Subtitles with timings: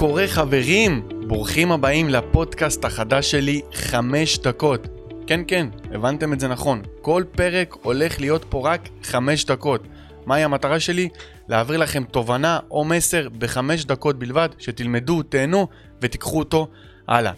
[0.00, 1.08] קורה חברים?
[1.26, 4.88] ברוכים הבאים לפודקאסט החדש שלי, חמש דקות.
[5.26, 6.82] כן, כן, הבנתם את זה נכון.
[7.00, 9.82] כל פרק הולך להיות פה רק חמש דקות.
[10.26, 11.08] מהי המטרה שלי?
[11.48, 15.66] להעביר לכם תובנה או מסר בחמש דקות בלבד, שתלמדו, תהנו
[16.02, 16.68] ותיקחו אותו
[17.08, 17.32] הלאה.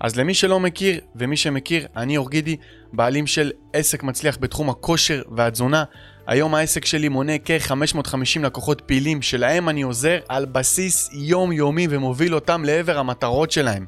[0.00, 2.56] אז למי שלא מכיר, ומי שמכיר, אני אורגידי,
[2.92, 5.84] בעלים של עסק מצליח בתחום הכושר והתזונה.
[6.26, 12.64] היום העסק שלי מונה כ-550 לקוחות פעילים שלהם אני עוזר על בסיס יומיומי ומוביל אותם
[12.64, 13.86] לעבר המטרות שלהם.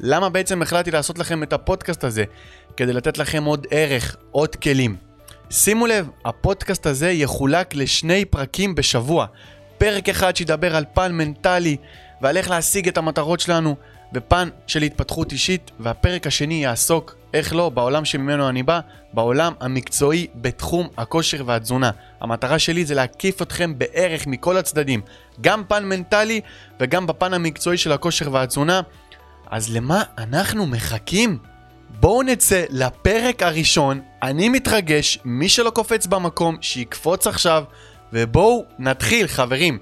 [0.00, 2.24] למה בעצם החלטתי לעשות לכם את הפודקאסט הזה?
[2.76, 4.96] כדי לתת לכם עוד ערך, עוד כלים.
[5.50, 9.26] שימו לב, הפודקאסט הזה יחולק לשני פרקים בשבוע.
[9.78, 11.76] פרק אחד שידבר על פן מנטלי
[12.22, 13.76] ועל איך להשיג את המטרות שלנו
[14.12, 18.80] בפן של התפתחות אישית, והפרק השני יעסוק, איך לא, בעולם שממנו אני בא,
[19.12, 21.90] בעולם המקצועי בתחום הכושר והתזונה.
[22.20, 25.00] המטרה שלי זה להקיף אתכם בערך מכל הצדדים,
[25.40, 26.40] גם פן מנטלי
[26.80, 28.80] וגם בפן המקצועי של הכושר והתזונה.
[29.50, 31.38] אז למה אנחנו מחכים?
[32.00, 37.64] בואו נצא לפרק הראשון, אני מתרגש, מי שלא קופץ במקום, שיקפוץ עכשיו,
[38.12, 39.78] ובואו נתחיל חברים.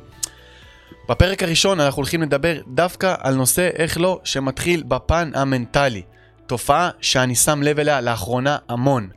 [1.09, 6.03] בפרק הראשון אנחנו הולכים לדבר דווקא על נושא, איך לא, שמתחיל בפן המנטלי.
[6.49, 9.09] תופעה שאני שם לב אליה לאחרונה המון.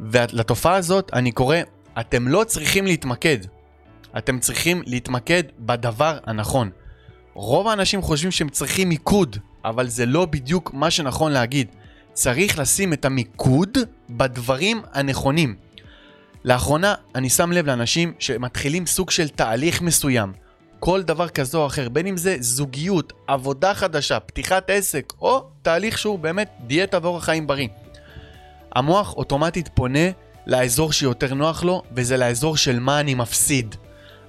[0.00, 1.56] ולתופעה הזאת אני קורא,
[2.00, 3.38] אתם לא צריכים להתמקד.
[4.18, 6.70] אתם צריכים להתמקד בדבר הנכון.
[7.34, 11.68] רוב האנשים חושבים שהם צריכים מיקוד, אבל זה לא בדיוק מה שנכון להגיד.
[12.12, 13.78] צריך לשים את המיקוד
[14.10, 15.56] בדברים הנכונים.
[16.44, 20.32] לאחרונה אני שם לב לאנשים שמתחילים סוג של תהליך מסוים.
[20.80, 25.98] כל דבר כזה או אחר, בין אם זה זוגיות, עבודה חדשה, פתיחת עסק, או תהליך
[25.98, 27.68] שהוא באמת דיאטה ואורח חיים בריא.
[28.74, 30.10] המוח אוטומטית פונה
[30.46, 33.74] לאזור שיותר נוח לו, וזה לאזור של מה אני מפסיד.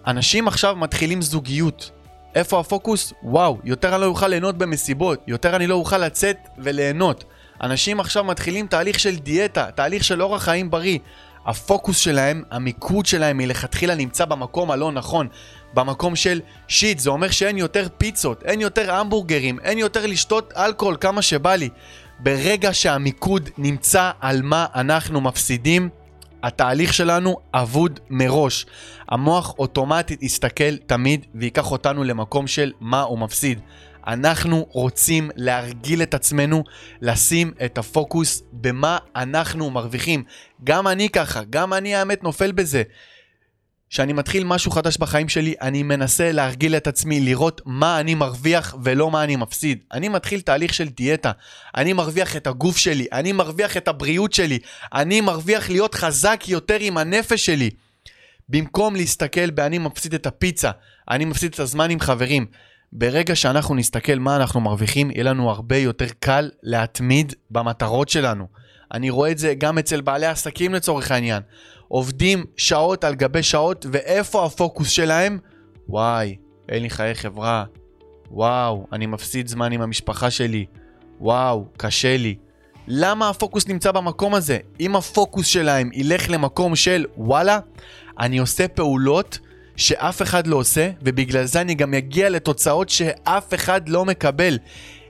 [0.07, 1.91] אנשים עכשיו מתחילים זוגיות.
[2.35, 3.13] איפה הפוקוס?
[3.23, 7.23] וואו, יותר אני לא אוכל ליהנות במסיבות, יותר אני לא אוכל לצאת וליהנות.
[7.62, 11.00] אנשים עכשיו מתחילים תהליך של דיאטה, תהליך של אורח חיים בריא.
[11.45, 15.28] הפוקוס שלהם, המיקוד שלהם מלכתחילה נמצא במקום הלא נכון.
[15.73, 20.97] במקום של שיט, זה אומר שאין יותר פיצות, אין יותר המבורגרים, אין יותר לשתות אלכוהול
[21.01, 21.69] כמה שבא לי.
[22.19, 25.89] ברגע שהמיקוד נמצא על מה אנחנו מפסידים,
[26.43, 28.65] התהליך שלנו אבוד מראש.
[29.09, 33.59] המוח אוטומטית יסתכל תמיד ויקח אותנו למקום של מה הוא מפסיד.
[34.07, 36.63] אנחנו רוצים להרגיל את עצמנו
[37.01, 40.23] לשים את הפוקוס במה אנחנו מרוויחים.
[40.63, 42.83] גם אני ככה, גם אני האמת נופל בזה.
[43.91, 48.75] כשאני מתחיל משהו חדש בחיים שלי, אני מנסה להרגיל את עצמי, לראות מה אני מרוויח
[48.84, 49.84] ולא מה אני מפסיד.
[49.91, 51.31] אני מתחיל תהליך של דיאטה.
[51.75, 54.59] אני מרוויח את הגוף שלי, אני מרוויח את הבריאות שלי,
[54.94, 57.69] אני מרוויח להיות חזק יותר עם הנפש שלי.
[58.50, 60.72] במקום להסתכל ב"אני מפסיד את הפיצה",
[61.09, 62.46] אני מפסיד את הזמן עם חברים.
[62.94, 68.47] ברגע שאנחנו נסתכל מה אנחנו מרוויחים, יהיה לנו הרבה יותר קל להתמיד במטרות שלנו.
[68.94, 71.41] אני רואה את זה גם אצל בעלי עסקים לצורך העניין.
[71.91, 75.40] עובדים שעות על גבי שעות, ואיפה הפוקוס שלהם?
[75.90, 76.35] וואי,
[76.69, 77.66] אין לי חיי חברה.
[78.31, 80.66] וואו, אני מפסיד זמן עם המשפחה שלי.
[81.19, 82.35] וואו, קשה לי.
[82.88, 84.57] למה הפוקוס נמצא במקום הזה?
[84.80, 87.59] אם הפוקוס שלהם ילך למקום של וואלה,
[88.19, 89.40] אני עושה פעולות
[89.75, 94.57] שאף אחד לא עושה, ובגלל זה אני גם אגיע לתוצאות שאף אחד לא מקבל.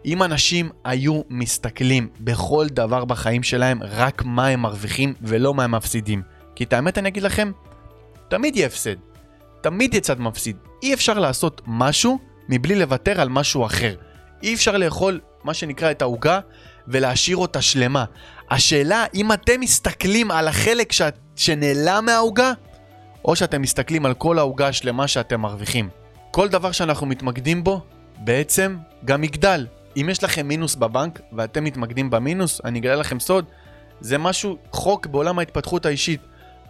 [0.06, 5.72] אם אנשים היו מסתכלים בכל דבר בחיים שלהם רק מה הם מרוויחים ולא מה הם
[5.72, 6.31] מפסידים.
[6.56, 7.52] כי את האמת אני אגיד לכם,
[8.28, 8.96] תמיד יהיה הפסד.
[9.62, 10.58] תמיד יהיה צד מפסיד.
[10.84, 12.20] אי אפשר לעשות משהו
[12.50, 13.96] מבלי לוותר על משהו אחר.
[14.44, 16.40] אי אפשר לאכול מה שנקרא את העוגה
[16.88, 18.06] ולהשאיר אותה שלמה.
[18.52, 21.02] השאלה אם אתם מסתכלים על החלק ש...
[21.36, 22.54] שנעלם מהעוגה,
[23.26, 25.90] או שאתם מסתכלים על כל העוגה השלמה שאתם מרוויחים.
[26.32, 27.82] כל דבר שאנחנו מתמקדים בו,
[28.18, 29.68] בעצם גם יגדל.
[29.98, 33.46] אם יש לכם מינוס בבנק ואתם מתמקדים במינוס, אני אגלה לכם סוד,
[34.00, 36.22] זה משהו, חוק בעולם ההתפתחות האישית.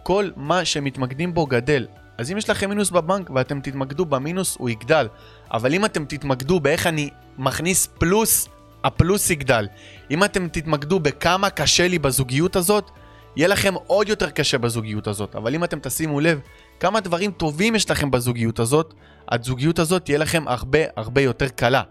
[0.02, 1.86] כל מה שמתמקדים בו גדל.
[2.18, 5.08] אז אם יש לכם מינוס בבנק ואתם תתמקדו במינוס, הוא יגדל.
[5.52, 8.48] אבל אם אתם תתמקדו באיך אני מכניס פלוס,
[8.84, 9.68] הפלוס יגדל.
[10.10, 12.90] אם אתם תתמקדו בכמה קשה לי בזוגיות הזאת,
[13.36, 15.36] יהיה לכם עוד יותר קשה בזוגיות הזאת.
[15.36, 16.40] אבל אם אתם תשימו לב
[16.80, 18.94] כמה דברים טובים יש לכם בזוגיות הזאת,
[19.28, 21.82] הזוגיות הזאת תהיה לכם הרבה הרבה יותר קלה.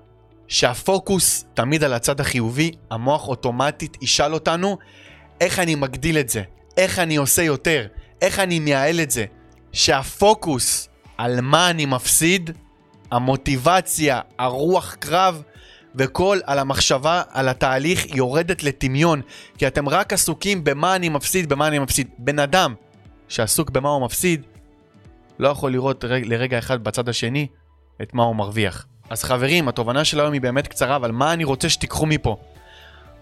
[0.47, 4.77] שהפוקוס תמיד על הצד החיובי, המוח אוטומטית ישאל אותנו
[5.41, 6.41] איך אני מגדיל את זה,
[6.77, 7.87] איך אני עושה יותר,
[8.21, 9.25] איך אני מייעל את זה.
[9.73, 12.51] שהפוקוס על מה אני מפסיד,
[13.11, 15.41] המוטיבציה, הרוח קרב
[15.95, 19.21] וכל על המחשבה, על התהליך יורדת לטמיון,
[19.57, 22.07] כי אתם רק עסוקים במה אני מפסיד, במה אני מפסיד.
[22.17, 22.73] בן אדם
[23.27, 24.41] שעסוק במה הוא מפסיד,
[25.39, 27.47] לא יכול לראות לרגע אחד בצד השני
[28.01, 28.85] את מה הוא מרוויח.
[29.09, 32.37] אז חברים, התובנה של היום היא באמת קצרה, אבל מה אני רוצה שתיקחו מפה?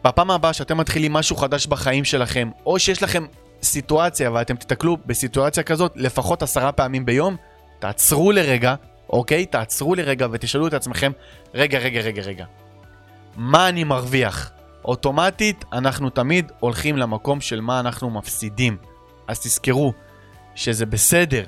[0.04, 3.26] בפעם הבאה שאתם מתחילים משהו חדש בחיים שלכם, או שיש לכם
[3.64, 7.36] סיטואציה ואתם תיתקלו בסיטואציה כזאת לפחות עשרה פעמים ביום,
[7.80, 8.76] תעצרו לרגע,
[9.10, 9.46] אוקיי?
[9.46, 11.12] תעצרו לרגע ותשאלו את עצמכם,
[11.54, 12.46] רגע, רגע, רגע, רגע.
[13.36, 14.52] מה אני מרוויח?
[14.86, 18.78] אוטומטית אנחנו תמיד הולכים למקום של מה אנחנו מפסידים.
[19.28, 19.94] אז תזכרו
[20.56, 21.44] שזה בסדר,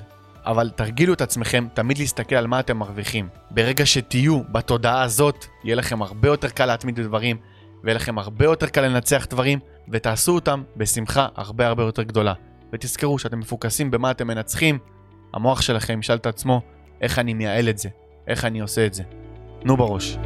[0.45, 3.29] אבל תרגילו את עצמכם תמיד להסתכל על מה אתם מרוויחים.
[3.51, 7.37] ברגע שתהיו בתודעה הזאת, יהיה לכם הרבה יותר קל להתמיד בדברים,
[7.83, 12.33] ויהיה לכם הרבה יותר קל לנצח דברים, ותעשו אותם בשמחה הרבה הרבה יותר גדולה.
[12.73, 14.79] ותזכרו שאתם מפוקסים במה אתם מנצחים,
[15.33, 16.61] המוח שלכם ישאל את עצמו
[17.01, 17.89] איך אני מייעל את זה,
[18.27, 19.03] איך אני עושה את זה.
[19.65, 20.17] נו בראש.